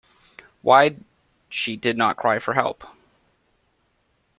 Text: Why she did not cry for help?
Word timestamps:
Why 0.63 0.95
she 1.47 1.75
did 1.75 1.95
not 1.95 2.17
cry 2.17 2.39
for 2.39 2.55
help? 2.55 2.85